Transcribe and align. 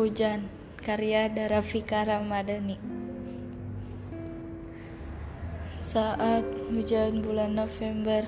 Hujan, 0.00 0.48
karya 0.80 1.28
Darafika 1.28 2.08
Ramadhani. 2.08 2.80
Saat 5.76 6.40
hujan 6.72 7.20
bulan 7.20 7.52
November, 7.52 8.24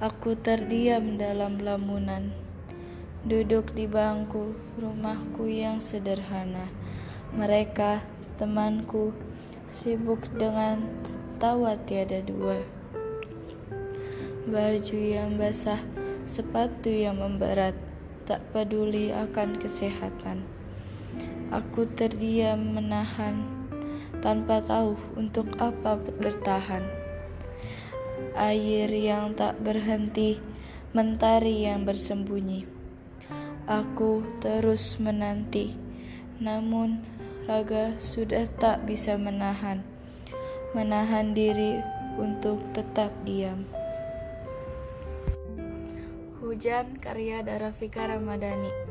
aku 0.00 0.40
terdiam 0.40 1.20
dalam 1.20 1.60
lamunan. 1.60 2.32
Duduk 3.28 3.76
di 3.76 3.84
bangku 3.84 4.56
rumahku 4.80 5.44
yang 5.44 5.84
sederhana. 5.84 6.64
Mereka, 7.36 8.00
temanku, 8.40 9.12
sibuk 9.68 10.24
dengan 10.40 10.80
tawa 11.36 11.76
tiada 11.76 12.24
dua. 12.24 12.56
Baju 14.48 14.96
yang 14.96 15.36
basah, 15.36 15.84
sepatu 16.24 16.88
yang 16.88 17.20
memberat, 17.20 17.76
tak 18.24 18.40
peduli 18.56 19.12
akan 19.12 19.60
kesehatan. 19.60 20.55
Aku 21.54 21.86
terdiam 21.86 22.58
menahan 22.74 23.46
tanpa 24.18 24.58
tahu 24.58 24.98
untuk 25.14 25.46
apa 25.62 25.94
bertahan. 25.98 26.82
Air 28.34 28.90
yang 28.90 29.32
tak 29.38 29.60
berhenti, 29.62 30.42
mentari 30.90 31.64
yang 31.68 31.86
bersembunyi. 31.86 32.66
Aku 33.66 34.26
terus 34.42 34.98
menanti, 34.98 35.74
namun 36.42 37.02
raga 37.46 37.94
sudah 38.02 38.50
tak 38.58 38.82
bisa 38.86 39.14
menahan, 39.14 39.86
menahan 40.74 41.30
diri 41.30 41.78
untuk 42.18 42.58
tetap 42.74 43.14
diam. 43.22 43.62
Hujan 46.42 46.98
karya 47.02 47.42
Darafika 47.42 48.06
Ramadhani 48.06 48.85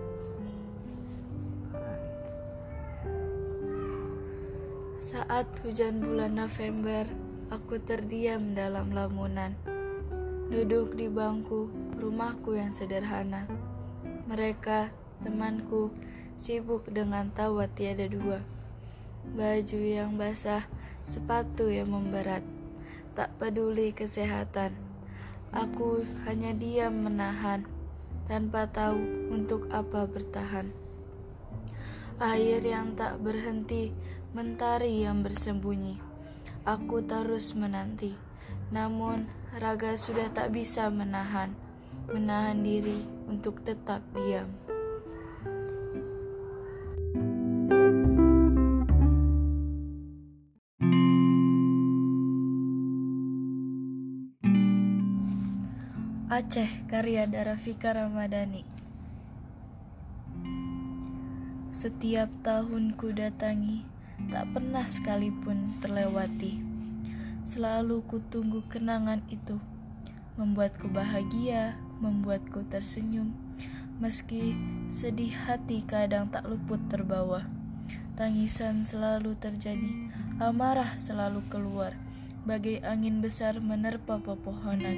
Saat 5.35 5.67
hujan 5.67 5.99
bulan 5.99 6.39
November, 6.39 7.03
aku 7.51 7.75
terdiam 7.83 8.55
dalam 8.55 8.95
lamunan. 8.95 9.51
Duduk 10.47 10.95
di 10.95 11.11
bangku 11.11 11.67
rumahku 11.99 12.55
yang 12.55 12.71
sederhana. 12.71 13.43
Mereka, 14.31 14.95
temanku, 15.27 15.91
sibuk 16.39 16.87
dengan 16.87 17.35
tawa 17.35 17.67
tiada 17.67 18.07
dua. 18.07 18.39
Baju 19.35 19.79
yang 19.83 20.15
basah, 20.15 20.63
sepatu 21.03 21.67
yang 21.67 21.91
memberat. 21.91 22.39
Tak 23.11 23.35
peduli 23.35 23.91
kesehatan. 23.91 24.71
Aku 25.51 26.07
hanya 26.23 26.55
diam 26.55 27.03
menahan 27.03 27.67
tanpa 28.31 28.71
tahu 28.71 29.03
untuk 29.35 29.67
apa 29.67 30.07
bertahan. 30.07 30.71
Air 32.23 32.63
yang 32.63 32.95
tak 32.95 33.19
berhenti 33.19 33.91
mentari 34.31 35.03
yang 35.03 35.21
bersembunyi. 35.21 35.99
Aku 36.65 37.05
terus 37.05 37.53
menanti, 37.53 38.17
namun 38.73 39.29
raga 39.61 39.93
sudah 39.99 40.33
tak 40.33 40.55
bisa 40.55 40.89
menahan, 40.89 41.53
menahan 42.09 42.57
diri 42.63 43.05
untuk 43.29 43.61
tetap 43.61 44.01
diam. 44.17 44.49
Aceh 56.35 56.67
karya 56.91 57.31
Darafika 57.31 57.95
Ramadhani 57.95 58.67
Setiap 61.71 62.27
tahun 62.43 62.99
ku 62.99 63.15
datangi 63.15 63.94
tak 64.31 64.45
pernah 64.55 64.85
sekalipun 64.87 65.77
terlewati. 65.83 66.59
Selalu 67.45 68.01
ku 68.09 68.17
tunggu 68.33 68.65
kenangan 68.65 69.21
itu, 69.29 69.61
membuatku 70.35 70.89
bahagia, 70.89 71.77
membuatku 72.01 72.65
tersenyum, 72.67 73.31
meski 74.01 74.57
sedih 74.91 75.31
hati 75.31 75.85
kadang 75.85 76.27
tak 76.33 76.43
luput 76.49 76.81
terbawa. 76.89 77.45
Tangisan 78.15 78.87
selalu 78.87 79.35
terjadi, 79.37 80.09
amarah 80.39 80.95
selalu 80.95 81.43
keluar, 81.51 81.93
bagai 82.47 82.79
angin 82.81 83.19
besar 83.19 83.59
menerpa 83.59 84.19
pepohonan. 84.23 84.97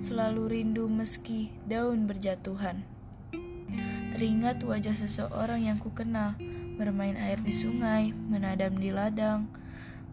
Selalu 0.00 0.42
rindu 0.48 0.88
meski 0.88 1.52
daun 1.68 2.08
berjatuhan. 2.08 2.82
Teringat 4.16 4.64
wajah 4.64 4.96
seseorang 4.96 5.68
yang 5.68 5.78
ku 5.78 5.92
kenal, 5.92 6.34
bermain 6.78 7.18
air 7.18 7.42
di 7.42 7.50
sungai, 7.50 8.14
menadam 8.14 8.78
di 8.78 8.94
ladang, 8.94 9.50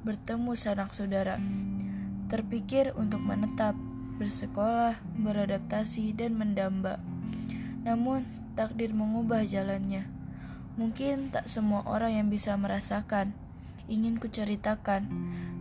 bertemu 0.02 0.58
sanak 0.58 0.98
saudara. 0.98 1.38
Terpikir 2.34 2.90
untuk 2.98 3.22
menetap, 3.22 3.78
bersekolah, 4.18 4.98
beradaptasi, 5.22 6.18
dan 6.18 6.34
mendamba. 6.34 6.98
Namun, 7.86 8.26
takdir 8.58 8.98
mengubah 8.98 9.46
jalannya. 9.46 10.10
Mungkin 10.76 11.30
tak 11.30 11.46
semua 11.46 11.86
orang 11.86 12.18
yang 12.18 12.28
bisa 12.34 12.58
merasakan. 12.58 13.38
Ingin 13.86 14.18
kuceritakan 14.18 15.06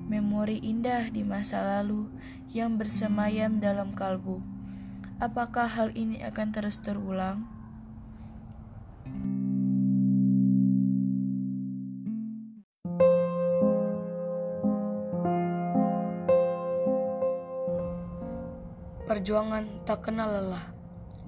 memori 0.09 0.57
indah 0.65 1.13
di 1.13 1.21
masa 1.21 1.61
lalu 1.61 2.09
yang 2.49 2.81
bersemayam 2.81 3.61
dalam 3.61 3.93
kalbu. 3.93 4.41
Apakah 5.21 5.69
hal 5.69 5.93
ini 5.93 6.25
akan 6.25 6.49
terus 6.51 6.81
terulang? 6.81 7.45
Perjuangan 19.15 19.87
tak 19.87 20.11
kenal 20.11 20.27
lelah. 20.27 20.75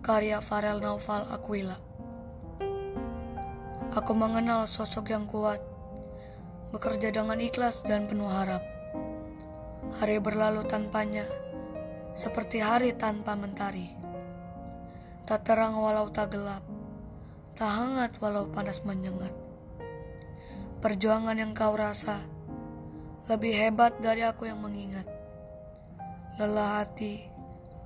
Karya 0.03 0.43
Farel 0.43 0.83
Naufal 0.83 1.23
Aquila. 1.31 1.79
Aku 3.95 4.11
mengenal 4.11 4.67
sosok 4.67 5.15
yang 5.15 5.31
kuat 5.31 5.63
Bekerja 6.75 7.15
dengan 7.15 7.39
ikhlas 7.39 7.87
dan 7.87 8.11
penuh 8.11 8.27
harap. 8.27 8.59
Hari 10.03 10.19
berlalu 10.19 10.67
tanpanya 10.67 11.31
Seperti 12.19 12.59
hari 12.59 12.91
tanpa 12.91 13.39
mentari. 13.39 13.95
Tak 15.23 15.47
terang 15.47 15.79
walau 15.79 16.11
tak 16.11 16.35
gelap 16.35 16.67
Tak 17.55 17.71
hangat 17.71 18.19
walau 18.19 18.51
panas 18.51 18.83
menyengat. 18.83 19.31
Perjuangan 20.83 21.39
yang 21.39 21.55
kau 21.55 21.79
rasa 21.79 22.19
Lebih 23.31 23.55
hebat 23.55 23.95
dari 24.03 24.27
aku 24.27 24.51
yang 24.51 24.59
mengingat. 24.59 25.07
Lelah 26.35 26.83
hati 26.83 27.36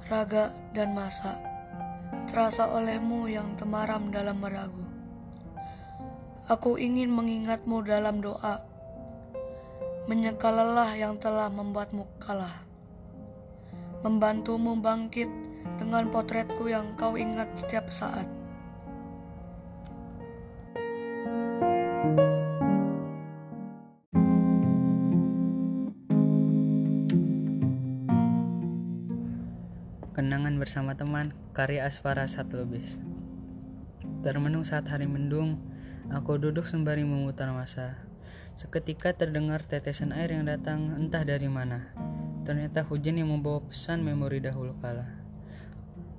raga, 0.09 0.55
dan 0.72 0.97
masa 0.97 1.50
terasa 2.31 2.71
olehmu 2.71 3.27
yang 3.27 3.59
temaram 3.59 4.15
dalam 4.15 4.38
meragu. 4.38 4.87
Aku 6.47 6.78
ingin 6.78 7.11
mengingatmu 7.11 7.83
dalam 7.83 8.22
doa, 8.22 8.62
menyeka 10.06 10.50
lelah 10.50 10.94
yang 10.94 11.19
telah 11.19 11.50
membuatmu 11.50 12.06
kalah, 12.22 12.62
membantumu 14.06 14.78
bangkit 14.78 15.27
dengan 15.83 16.06
potretku 16.09 16.71
yang 16.71 16.94
kau 16.94 17.19
ingat 17.19 17.50
setiap 17.59 17.91
saat. 17.91 18.39
Bersama 30.60 30.93
teman, 30.93 31.32
karya 31.56 31.88
Asfara 31.88 32.29
Satlubis. 32.29 33.00
Termenung 34.20 34.61
saat 34.69 34.84
hari 34.93 35.08
mendung, 35.08 35.56
aku 36.12 36.37
duduk 36.37 36.69
sembari 36.69 37.00
memutar 37.00 37.49
masa. 37.49 37.96
Seketika 38.61 39.17
terdengar 39.17 39.64
tetesan 39.64 40.12
air 40.12 40.37
yang 40.37 40.44
datang 40.44 41.00
entah 41.00 41.25
dari 41.25 41.49
mana. 41.49 41.96
Ternyata 42.44 42.84
hujan 42.84 43.17
yang 43.17 43.32
membawa 43.32 43.64
pesan 43.64 44.05
memori 44.05 44.44
dahulu 44.44 44.76
kala. 44.84 45.08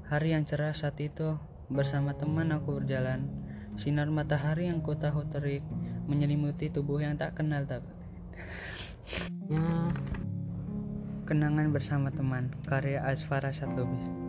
Hari 0.09 0.33
yang 0.33 0.49
cerah 0.49 0.73
saat 0.73 0.97
itu, 0.97 1.37
bersama 1.69 2.17
teman 2.17 2.49
aku 2.49 2.81
berjalan. 2.81 3.29
Sinar 3.77 4.09
matahari 4.09 4.73
yang 4.73 4.81
ku 4.81 4.97
tahu 4.97 5.21
terik 5.29 5.61
menyelimuti 6.09 6.73
tubuh 6.73 6.97
yang 6.97 7.13
tak 7.13 7.37
kenal 7.37 7.61
tak. 7.69 7.85
Kenangan 11.29 11.69
bersama 11.69 12.09
teman, 12.09 12.49
karya 12.65 13.05
Asfara 13.05 13.53
Satlubis. 13.53 14.20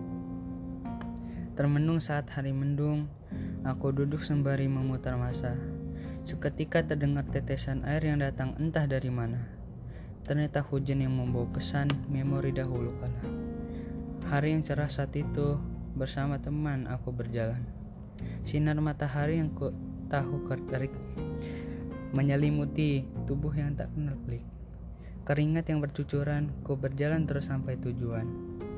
Termenung 1.53 2.01
saat 2.01 2.33
hari 2.33 2.49
mendung, 2.49 3.13
aku 3.61 3.93
duduk 3.93 4.25
sembari 4.25 4.73
memutar 4.73 5.21
masa. 5.21 5.53
Seketika 6.25 6.81
terdengar 6.81 7.29
tetesan 7.29 7.85
air 7.85 8.01
yang 8.09 8.25
datang 8.25 8.57
entah 8.57 8.89
dari 8.89 9.13
mana. 9.13 9.53
Ternyata 10.25 10.65
hujan 10.65 11.05
yang 11.05 11.13
membawa 11.13 11.45
pesan 11.53 11.93
memori 12.09 12.57
dahulu 12.57 12.97
kala. 12.97 13.23
Hari 14.33 14.57
yang 14.57 14.65
cerah 14.65 14.89
saat 14.89 15.13
itu, 15.13 15.61
bersama 15.93 16.41
teman 16.41 16.89
aku 16.89 17.13
berjalan. 17.13 17.61
Sinar 18.49 18.81
matahari 18.81 19.37
yang 19.37 19.53
ku 19.53 19.77
tahu 20.09 20.49
terik 20.73 20.97
menyelimuti 22.17 23.05
tubuh 23.29 23.53
yang 23.53 23.77
tak 23.77 23.93
kenal 23.93 24.17
pelik. 24.25 24.45
Keringat 25.29 25.69
yang 25.69 25.85
bercucuran, 25.85 26.49
ku 26.65 26.81
berjalan 26.81 27.29
terus 27.29 27.53
sampai 27.53 27.77
tujuan. 27.77 28.25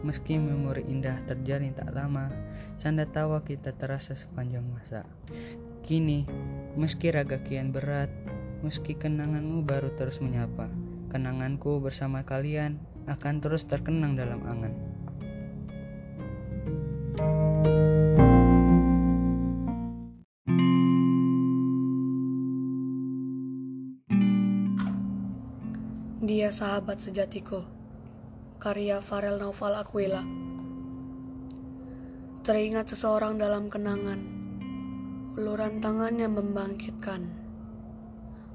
Meski 0.05 0.37
memori 0.37 0.85
indah 0.85 1.17
terjalin 1.25 1.73
tak 1.73 1.97
lama, 1.97 2.29
canda 2.77 3.09
tawa 3.09 3.41
kita 3.41 3.73
terasa 3.73 4.13
sepanjang 4.13 4.61
masa. 4.69 5.09
Kini, 5.81 6.29
meski 6.77 7.09
raga 7.09 7.41
kian 7.41 7.73
berat, 7.73 8.13
meski 8.61 8.93
kenanganmu 8.93 9.65
baru 9.65 9.97
terus 9.97 10.21
menyapa, 10.21 10.69
kenanganku 11.09 11.81
bersama 11.81 12.21
kalian 12.21 12.77
akan 13.09 13.41
terus 13.41 13.65
terkenang 13.65 14.13
dalam 14.13 14.45
angan. 14.45 14.77
Dia 26.21 26.53
sahabat 26.53 27.01
sejatiku. 27.01 27.84
Karya 28.65 29.05
Farel 29.05 29.37
Noval 29.37 29.77
Aquila. 29.77 30.25
Teringat 32.49 32.97
seseorang 32.97 33.37
dalam 33.37 33.69
kenangan. 33.69 34.17
Uluran 35.37 35.85
tangannya 35.85 36.25
membangkitkan. 36.33 37.29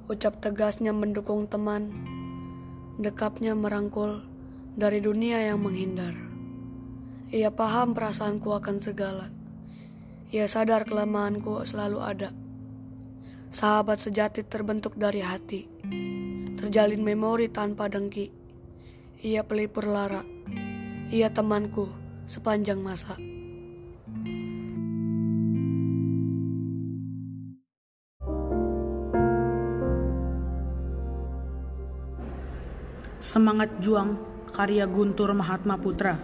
Ucap 0.09 0.41
tegasnya 0.41 0.97
mendukung 0.97 1.45
teman. 1.45 1.94
Dekapnya 2.97 3.53
merangkul 3.53 4.25
dari 4.73 4.97
dunia 4.97 5.45
yang 5.45 5.61
menghindar. 5.61 6.17
Ia 7.29 7.53
paham 7.53 7.94
perasaanku 7.94 8.50
akan 8.50 8.81
segala. 8.81 9.29
Ia 10.33 10.50
sadar 10.50 10.89
kelemahanku 10.89 11.69
selalu 11.69 12.00
ada. 12.01 12.33
Sahabat 13.53 14.01
sejati 14.01 14.41
terbentuk 14.41 14.97
dari 14.97 15.21
hati 15.21 15.69
terjalin 16.57 17.05
memori 17.05 17.45
tanpa 17.53 17.85
dengki. 17.94 18.38
Ia 19.19 19.44
pelipur 19.44 19.83
lara, 19.83 20.24
ia 21.12 21.27
temanku 21.27 21.92
sepanjang 22.24 22.80
masa. 22.80 23.19
Semangat 33.19 33.68
Juang 33.83 34.16
karya 34.56 34.88
Guntur 34.88 35.36
Mahatma 35.36 35.75
Putra. 35.75 36.15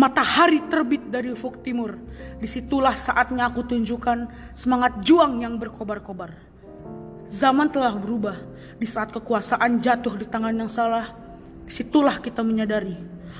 Matahari 0.00 0.64
terbit 0.72 1.12
dari 1.12 1.36
ufuk 1.36 1.60
timur. 1.60 1.92
Di 2.40 2.48
situlah 2.48 2.96
saatnya 2.96 3.52
aku 3.52 3.68
tunjukkan 3.68 4.32
semangat 4.56 5.04
juang 5.04 5.44
yang 5.44 5.60
berkobar-kobar. 5.60 6.32
Zaman 7.28 7.68
telah 7.68 7.92
berubah. 8.00 8.55
Di 8.76 8.84
saat 8.84 9.08
kekuasaan 9.08 9.80
jatuh 9.80 10.20
di 10.20 10.28
tangan 10.28 10.52
yang 10.52 10.68
salah, 10.68 11.16
di 11.64 11.72
situlah 11.72 12.20
kita 12.20 12.44
menyadari 12.44 12.96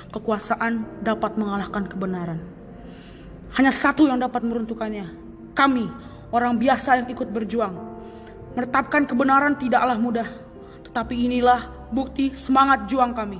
kekuasaan 0.09 1.03
dapat 1.05 1.37
mengalahkan 1.37 1.85
kebenaran. 1.85 2.39
Hanya 3.55 3.71
satu 3.71 4.09
yang 4.09 4.19
dapat 4.19 4.43
meruntuhkannya. 4.43 5.07
Kami, 5.53 5.87
orang 6.33 6.57
biasa 6.59 7.01
yang 7.01 7.07
ikut 7.09 7.29
berjuang. 7.31 7.73
Menetapkan 8.57 9.05
kebenaran 9.05 9.55
tidaklah 9.55 9.97
mudah. 9.97 10.29
Tetapi 10.85 11.13
inilah 11.29 11.89
bukti 11.93 12.33
semangat 12.33 12.89
juang 12.89 13.13
kami. 13.13 13.39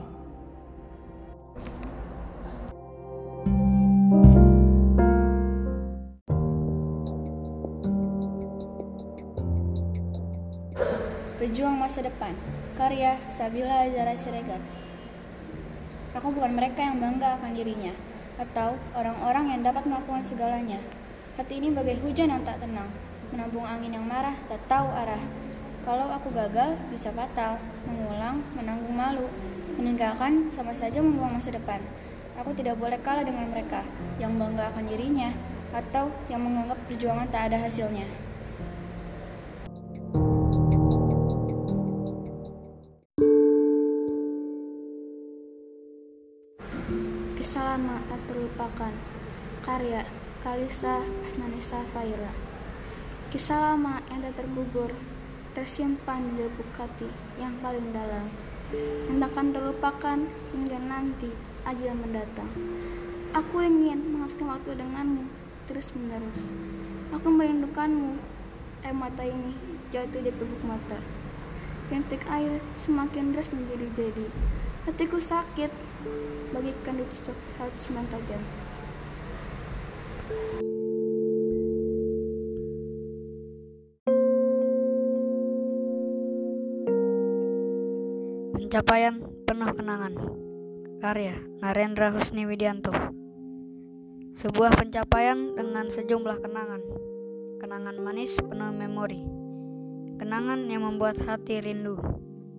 Masa 11.97 12.13
Depan. 12.13 12.37
Karya 12.77 13.17
Sabila 13.25 13.89
Zara 13.89 14.13
Siregar. 14.13 14.61
Aku 16.13 16.29
bukan 16.29 16.53
mereka 16.53 16.85
yang 16.85 17.01
bangga 17.01 17.41
akan 17.41 17.57
dirinya 17.57 17.89
Atau 18.37 18.77
orang-orang 18.93 19.49
yang 19.49 19.65
dapat 19.65 19.89
melakukan 19.89 20.21
segalanya. 20.21 20.77
Hati 21.41 21.57
ini 21.57 21.73
bagai 21.73 21.97
hujan 22.05 22.29
yang 22.29 22.45
tak 22.45 22.61
tenang 22.61 22.85
Menampung 23.33 23.65
angin 23.65 23.97
yang 23.97 24.05
marah, 24.05 24.37
tak 24.45 24.61
tahu 24.69 24.93
arah. 24.93 25.17
Kalau 25.89 26.13
aku 26.13 26.29
gagal, 26.37 26.77
bisa 26.93 27.09
fatal 27.17 27.57
Mengulang, 27.89 28.45
menanggung 28.53 28.93
malu 28.93 29.25
Meninggalkan, 29.81 30.45
sama 30.53 30.77
saja 30.77 31.01
membuang 31.01 31.41
masa 31.41 31.49
depan. 31.49 31.81
Aku 32.37 32.53
tidak 32.53 32.77
boleh 32.77 33.01
kalah 33.01 33.25
dengan 33.25 33.49
mereka 33.49 33.81
Yang 34.21 34.37
bangga 34.37 34.69
akan 34.69 34.85
dirinya 34.85 35.33
Atau 35.73 36.13
yang 36.29 36.45
menganggap 36.45 36.77
perjuangan 36.85 37.25
tak 37.33 37.49
ada 37.49 37.57
hasilnya 37.57 38.26
Kisah 47.47 47.63
lama 47.63 48.03
tak 48.11 48.19
terlupakan. 48.27 48.91
Karya 49.63 50.03
Kalisa 50.43 50.99
Asnanisa 51.23 51.79
Faira. 51.95 52.27
Kisah 53.31 53.55
lama 53.71 54.03
yang 54.11 54.19
tak 54.19 54.43
terkubur 54.43 54.91
Tersimpan 55.55 56.27
di 56.35 56.43
lubuk 56.43 56.67
hati 56.75 57.07
yang 57.39 57.55
paling 57.63 57.95
dalam. 57.95 58.27
Yang 59.07 59.31
terlupakan 59.55 60.27
hingga 60.27 60.75
nanti 60.91 61.31
ajal 61.63 61.95
mendatang. 61.95 62.51
Aku 63.31 63.63
ingin 63.63 63.95
menghabiskan 63.95 64.51
waktu 64.51 64.75
denganmu 64.75 65.31
terus 65.71 65.95
menerus 65.95 66.43
Aku 67.15 67.31
merindukanmu 67.31 68.19
Air 68.83 68.91
mata 68.91 69.23
ini 69.23 69.55
jatuh 69.95 70.19
di 70.19 70.35
peluk 70.35 70.67
mata. 70.67 70.99
Rintik 71.95 72.27
air 72.27 72.59
semakin 72.83 73.31
deras 73.31 73.47
menjadi-jadi 73.55 74.27
Hatiku 74.87 75.19
sakit. 75.19 75.67
Bagikan 76.55 76.95
ditusuk 76.95 77.35
109 77.59 78.07
tajam. 78.07 78.39
Pencapaian 88.55 89.27
penuh 89.43 89.71
kenangan. 89.75 90.13
Karya 91.03 91.35
Narendra 91.59 92.15
Husni 92.15 92.47
Widianto 92.47 92.95
Sebuah 94.39 94.71
pencapaian 94.71 95.51
dengan 95.51 95.91
sejumlah 95.91 96.39
kenangan. 96.39 96.81
Kenangan 97.59 97.99
manis 97.99 98.31
penuh 98.39 98.71
memori. 98.71 99.19
Kenangan 100.15 100.63
yang 100.71 100.87
membuat 100.87 101.19
hati 101.27 101.59
rindu 101.59 101.99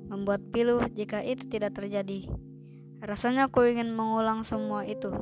Membuat 0.08 0.40
pilu 0.50 0.80
jika 0.96 1.20
itu 1.20 1.44
tidak 1.46 1.76
terjadi 1.76 2.26
Rasanya 2.98 3.46
ku 3.46 3.62
ingin 3.62 3.94
mengulang 3.94 4.42
semua 4.42 4.82
itu 4.82 5.14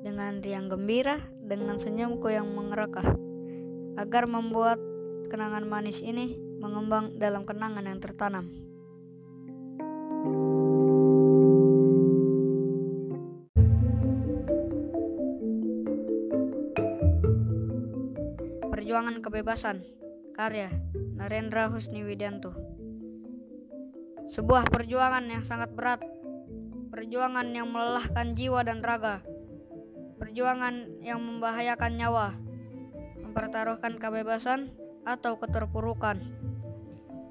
dengan 0.00 0.40
riang 0.40 0.72
gembira, 0.72 1.20
dengan 1.44 1.76
senyumku 1.76 2.32
yang 2.32 2.48
mengerakah, 2.56 3.04
agar 4.00 4.24
membuat 4.24 4.80
kenangan 5.28 5.68
manis 5.68 6.00
ini 6.00 6.40
mengembang 6.56 7.12
dalam 7.20 7.44
kenangan 7.44 7.84
yang 7.84 8.00
tertanam. 8.00 8.48
Perjuangan 18.72 19.20
Kebebasan 19.20 19.84
Karya 20.32 20.72
Narendra 21.20 21.68
Husni 21.68 22.00
Widianto 22.08 22.56
Sebuah 24.32 24.64
perjuangan 24.72 25.28
yang 25.28 25.44
sangat 25.44 25.76
berat. 25.76 26.00
Perjuangan 26.88 27.52
yang 27.52 27.68
melelahkan 27.68 28.32
jiwa 28.32 28.64
dan 28.64 28.80
raga, 28.80 29.20
perjuangan 30.16 31.04
yang 31.04 31.20
membahayakan 31.20 31.92
nyawa, 32.00 32.36
mempertaruhkan 33.20 34.00
kebebasan 34.00 34.72
atau 35.04 35.36
keterpurukan, 35.36 36.20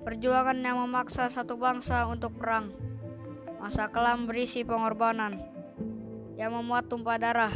perjuangan 0.05 0.61
yang 0.61 0.81
memaksa 0.81 1.29
satu 1.29 1.57
bangsa 1.57 2.05
untuk 2.05 2.37
perang, 2.37 2.73
masa 3.57 3.89
kelam 3.89 4.25
berisi 4.25 4.61
pengorbanan, 4.61 5.41
yang 6.37 6.53
memuat 6.57 6.85
tumpah 6.89 7.17
darah, 7.21 7.53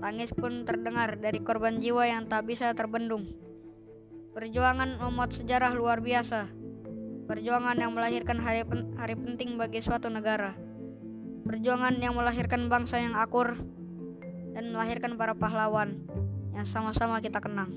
tangis 0.00 0.32
pun 0.32 0.64
terdengar 0.68 1.16
dari 1.20 1.40
korban 1.40 1.80
jiwa 1.80 2.08
yang 2.08 2.24
tak 2.28 2.48
bisa 2.48 2.72
terbendung. 2.72 3.32
Perjuangan 4.32 4.96
memuat 4.96 5.36
sejarah 5.36 5.76
luar 5.76 6.00
biasa, 6.00 6.63
perjuangan 7.24 7.76
yang 7.80 7.92
melahirkan 7.96 8.36
hari, 8.36 8.64
pen 8.68 8.92
hari 9.00 9.16
penting 9.16 9.56
bagi 9.56 9.80
suatu 9.80 10.12
negara. 10.12 10.52
Perjuangan 11.44 11.96
yang 12.00 12.16
melahirkan 12.16 12.68
bangsa 12.68 13.00
yang 13.00 13.16
akur 13.16 13.56
dan 14.56 14.72
melahirkan 14.72 15.16
para 15.16 15.36
pahlawan 15.36 16.04
yang 16.52 16.64
sama-sama 16.64 17.20
kita 17.20 17.40
kenang. 17.40 17.72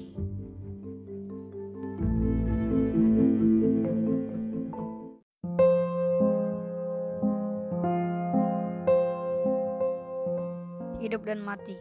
Hidup 10.99 11.23
dan 11.23 11.39
Mati 11.39 11.75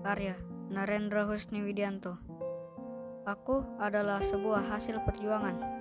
Karya 0.00 0.36
Narendra 0.72 1.28
Husni 1.28 1.60
Widianto. 1.60 2.16
Aku 3.28 3.60
adalah 3.76 4.24
sebuah 4.24 4.72
hasil 4.72 5.04
perjuangan. 5.04 5.79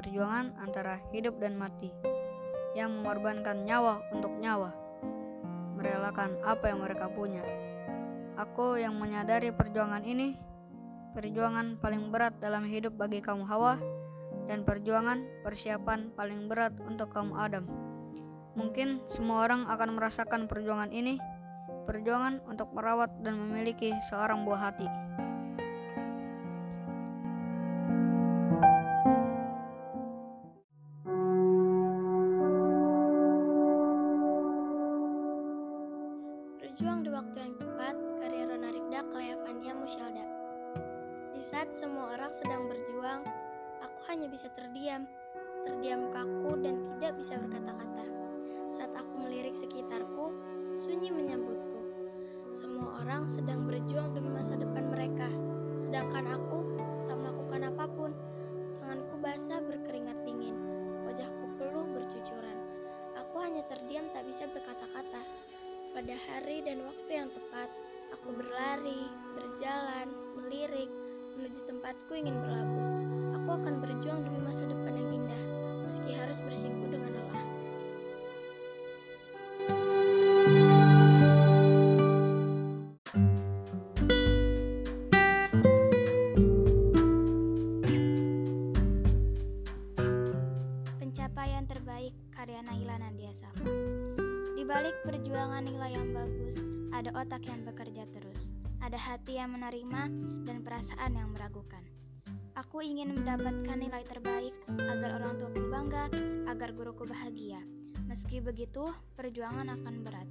Perjuangan 0.00 0.56
antara 0.64 0.96
hidup 1.12 1.36
dan 1.44 1.60
mati 1.60 1.92
yang 2.72 2.88
mengorbankan 2.88 3.68
nyawa 3.68 4.00
untuk 4.16 4.32
nyawa. 4.40 4.72
Merelakan 5.76 6.40
apa 6.40 6.72
yang 6.72 6.80
mereka 6.80 7.12
punya. 7.12 7.44
Aku 8.40 8.80
yang 8.80 8.96
menyadari 8.96 9.52
perjuangan 9.52 10.00
ini, 10.00 10.40
perjuangan 11.12 11.76
paling 11.84 12.08
berat 12.08 12.32
dalam 12.40 12.64
hidup 12.64 12.96
bagi 12.96 13.20
kaum 13.20 13.44
Hawa 13.44 13.76
dan 14.48 14.64
perjuangan 14.64 15.20
persiapan 15.44 16.16
paling 16.16 16.48
berat 16.48 16.72
untuk 16.80 17.12
kaum 17.12 17.36
Adam. 17.36 17.68
Mungkin 18.56 19.04
semua 19.12 19.44
orang 19.44 19.68
akan 19.68 20.00
merasakan 20.00 20.48
perjuangan 20.48 20.88
ini 20.96 21.20
perjuangan 21.84 22.40
untuk 22.48 22.72
merawat 22.72 23.12
dan 23.20 23.36
memiliki 23.36 23.92
seorang 24.08 24.48
buah 24.48 24.72
hati. 24.72 24.88
Orang 53.20 53.36
sedang 53.36 53.68
berjuang 53.68 54.16
demi 54.16 54.32
masa 54.32 54.56
depan 54.56 54.96
mereka, 54.96 55.28
sedangkan 55.76 56.40
aku 56.40 56.72
tak 57.04 57.20
melakukan 57.20 57.60
apa 57.68 57.84
pun. 57.92 58.10
Tanganku 58.80 59.20
basah 59.20 59.60
berkeringat 59.60 60.24
dingin, 60.24 60.56
wajahku 61.04 61.44
peluh 61.60 61.84
bercucuran. 61.84 62.56
Aku 63.20 63.36
hanya 63.44 63.60
terdiam 63.68 64.08
tak 64.16 64.24
bisa 64.24 64.48
berkata-kata. 64.48 65.20
Pada 65.92 66.14
hari 66.16 66.64
dan 66.64 66.80
waktu 66.80 67.10
yang 67.12 67.28
tepat, 67.28 67.68
aku 68.08 68.40
berlari, 68.40 69.04
berjalan, 69.36 70.08
melirik, 70.40 70.88
menuju 71.36 71.60
tempatku 71.68 72.16
ingin 72.16 72.40
berlabuh. 72.40 72.88
Aku 73.36 73.48
akan 73.52 73.84
berjuang 73.84 74.24
demi 74.24 74.40
masa 74.48 74.64
depan 74.64 74.96
yang 74.96 75.20
indah, 75.20 75.44
meski 75.84 76.16
harus 76.16 76.40
bersinggung 76.40 76.88
dengan 76.88 77.20
lelah. 77.20 77.29
Perasaan 100.80 101.12
yang 101.12 101.28
meragukan. 101.36 101.84
Aku 102.56 102.80
ingin 102.80 103.12
mendapatkan 103.12 103.76
nilai 103.76 104.00
terbaik 104.00 104.56
agar 104.80 105.20
orang 105.20 105.36
tuaku 105.36 105.68
bangga, 105.68 106.08
agar 106.48 106.72
guruku 106.72 107.04
bahagia. 107.04 107.60
Meski 108.08 108.40
begitu, 108.40 108.88
perjuangan 109.12 109.76
akan 109.76 110.00
berat. 110.00 110.24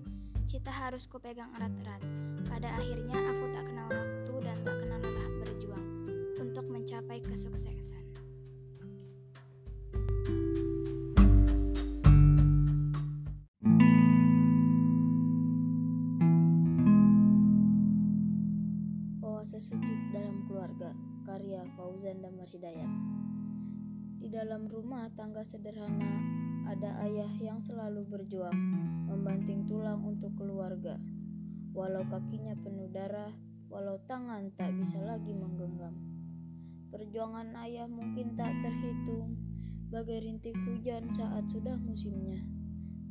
Cita 0.49 0.73
harus 0.73 1.05
kupegang 1.05 1.53
erat-erat. 1.53 2.01
Pada 2.49 2.81
akhirnya 2.81 3.13
aku 3.29 3.45
tak 3.53 3.63
kenal 3.69 3.87
waktu 3.93 4.33
dan 4.41 4.57
tak 4.65 4.77
kenal 4.81 4.99
lelah 5.05 5.29
berjuang 5.37 5.85
untuk 6.41 6.65
mencapai 6.65 7.21
kesuksesan. 7.21 7.78
Karya 21.39 21.63
Fauzan 21.79 22.19
Damar 22.19 22.51
Hidayat. 22.51 22.91
Di 24.19 24.27
dalam 24.27 24.67
rumah 24.67 25.07
tangga 25.15 25.39
sederhana, 25.47 26.19
ada 26.67 26.99
ayah 27.07 27.31
yang 27.39 27.63
selalu 27.63 28.03
berjuang, 28.11 28.59
membanting 29.07 29.63
tulang 29.63 30.03
untuk 30.03 30.35
keluarga. 30.35 30.99
Walau 31.71 32.03
kakinya 32.11 32.59
penuh 32.59 32.91
darah, 32.91 33.31
walau 33.71 34.03
tangan 34.03 34.51
tak 34.59 34.75
bisa 34.83 34.99
lagi 34.99 35.31
menggenggam. 35.31 35.95
Perjuangan 36.91 37.55
ayah 37.63 37.87
mungkin 37.87 38.35
tak 38.35 38.51
terhitung, 38.59 39.39
bagai 39.95 40.19
rintik 40.19 40.59
hujan 40.67 41.07
saat 41.15 41.47
sudah 41.55 41.79
musimnya. 41.79 42.43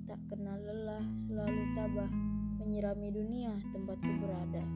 Tak 0.05 0.21
kenal 0.29 0.61
lelah, 0.69 1.05
selalu 1.25 1.65
tabah, 1.73 2.13
menyirami 2.61 3.09
dunia 3.09 3.57
tempatku 3.73 4.13
berada. 4.21 4.69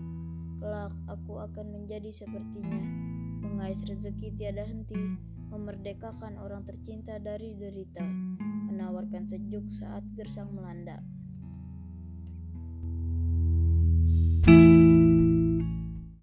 Kelak 0.56 0.96
aku 1.04 1.36
akan 1.36 1.66
menjadi 1.68 2.16
sepertinya, 2.16 3.11
mengais 3.42 3.82
rezeki 3.82 4.38
tiada 4.38 4.62
henti, 4.62 5.18
memerdekakan 5.50 6.38
orang 6.38 6.62
tercinta 6.62 7.18
dari 7.18 7.58
derita, 7.58 8.06
menawarkan 8.70 9.26
sejuk 9.26 9.66
saat 9.82 10.06
gersang 10.14 10.54
melanda. 10.54 11.02